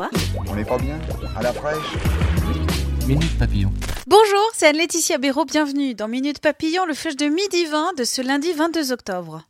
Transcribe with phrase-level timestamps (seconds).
[0.00, 0.08] Quoi
[0.48, 0.98] On n'est pas bien
[1.36, 1.76] À la fraîche
[3.06, 3.70] Minute Papillon.
[4.06, 8.22] Bonjour, c'est Anne-Laetitia Béraud, bienvenue dans Minute Papillon, le flash de midi 20 de ce
[8.22, 9.42] lundi 22 octobre.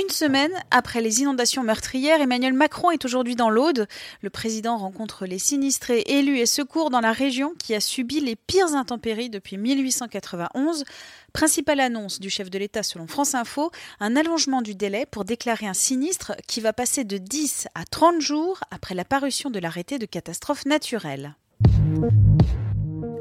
[0.00, 3.88] Une semaine après les inondations meurtrières, Emmanuel Macron est aujourd'hui dans l'Aude.
[4.22, 8.36] Le président rencontre les sinistrés, élus et secours dans la région qui a subi les
[8.36, 10.84] pires intempéries depuis 1891.
[11.32, 15.66] Principale annonce du chef de l'État selon France Info, un allongement du délai pour déclarer
[15.66, 19.98] un sinistre qui va passer de 10 à 30 jours après la parution de l'arrêté
[19.98, 21.34] de catastrophe naturelle.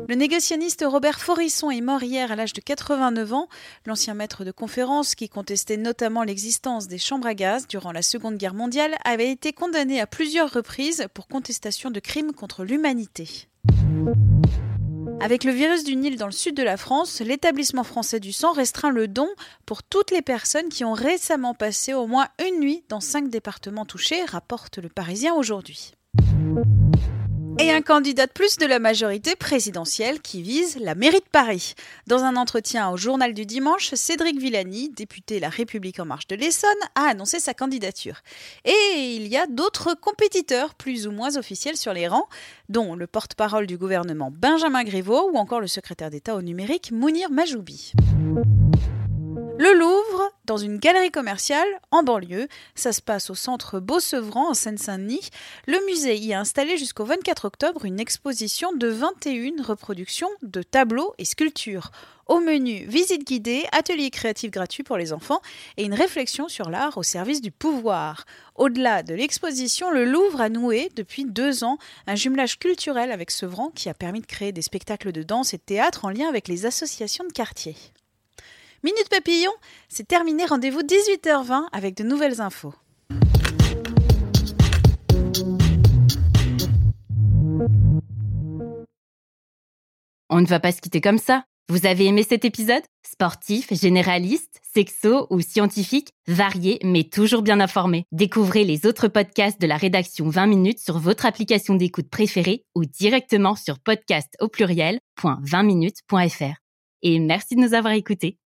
[0.08, 3.50] Le négocianiste Robert Forisson est mort hier à l'âge de 89 ans.
[3.86, 8.38] L'ancien maître de conférence, qui contestait notamment l'existence des chambres à gaz durant la Seconde
[8.38, 13.50] Guerre mondiale, avait été condamné à plusieurs reprises pour contestation de crimes contre l'humanité.
[15.20, 18.54] Avec le virus du Nil dans le sud de la France, l'établissement français du sang
[18.54, 19.28] restreint le don
[19.66, 23.86] pour toutes les personnes qui ont récemment passé au moins une nuit dans cinq départements
[23.86, 25.92] touchés, rapporte le Parisien aujourd'hui.
[27.60, 31.74] Et un candidat de plus de la majorité présidentielle qui vise la mairie de Paris.
[32.06, 36.36] Dans un entretien au journal du dimanche, Cédric Villani, député La République en marche de
[36.36, 38.22] l'Essonne, a annoncé sa candidature.
[38.64, 42.28] Et il y a d'autres compétiteurs plus ou moins officiels sur les rangs,
[42.70, 47.32] dont le porte-parole du gouvernement Benjamin Griveaux ou encore le secrétaire d'État au numérique Mounir
[47.32, 47.94] Majoubi.
[50.58, 52.48] Dans une galerie commerciale en banlieue.
[52.74, 55.30] Ça se passe au centre Beaucevran en Seine-Saint-Denis.
[55.68, 61.14] Le musée y a installé jusqu'au 24 octobre une exposition de 21 reproductions de tableaux
[61.20, 61.92] et sculptures.
[62.26, 65.44] Au menu, visite guidée, atelier créatif gratuit pour les enfants
[65.78, 68.26] et une réflexion sur l'art au service du pouvoir.
[68.56, 73.70] Au-delà de l'exposition, le Louvre a noué depuis deux ans un jumelage culturel avec Sevran
[73.76, 76.48] qui a permis de créer des spectacles de danse et de théâtre en lien avec
[76.48, 77.76] les associations de quartier.
[78.84, 79.52] Minute Papillon,
[79.90, 80.46] c'est terminé.
[80.46, 82.74] Rendez-vous 18h20 avec de nouvelles infos.
[90.30, 91.44] On ne va pas se quitter comme ça.
[91.70, 92.84] Vous avez aimé cet épisode?
[93.06, 98.06] Sportif, généraliste, sexo ou scientifique, varié mais toujours bien informé.
[98.12, 102.86] Découvrez les autres podcasts de la rédaction 20 minutes sur votre application d'écoute préférée ou
[102.86, 106.56] directement sur podcast au pluriel.20minutes.fr.
[107.02, 108.38] Et merci de nous avoir écoutés.